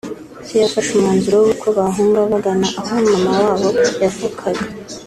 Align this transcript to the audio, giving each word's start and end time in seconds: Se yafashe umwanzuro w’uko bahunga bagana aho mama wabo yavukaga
Se 0.45 0.53
yafashe 0.63 0.89
umwanzuro 0.93 1.37
w’uko 1.45 1.67
bahunga 1.77 2.19
bagana 2.31 2.67
aho 2.81 2.95
mama 3.09 3.31
wabo 3.47 3.67
yavukaga 4.03 4.63